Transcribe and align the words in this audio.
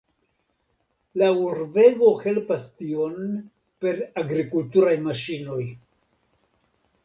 La 1.21 1.27
urbego 1.41 2.07
helpas 2.23 2.65
tion 2.81 3.29
per 3.85 3.95
agrikulturaj 4.25 4.99
maŝinoj. 5.07 5.63